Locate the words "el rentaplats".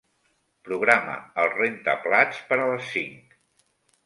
1.43-2.41